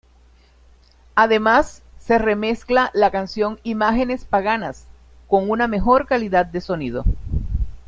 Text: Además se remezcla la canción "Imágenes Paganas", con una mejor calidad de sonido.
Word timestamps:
Además 1.13 1.83
se 1.99 2.17
remezcla 2.17 2.89
la 2.95 3.11
canción 3.11 3.59
"Imágenes 3.61 4.25
Paganas", 4.25 4.87
con 5.27 5.47
una 5.51 5.67
mejor 5.67 6.07
calidad 6.07 6.47
de 6.47 6.59
sonido. 6.59 7.05